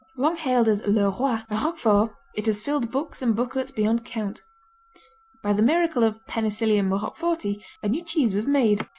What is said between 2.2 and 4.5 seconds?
it has filled books and booklets beyond count.